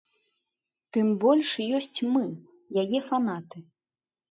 Тым 0.97 1.07
больш 1.25 1.51
ёсць 1.81 1.99
мы, 2.15 2.25
яе 2.87 3.05
фанаты. 3.13 3.57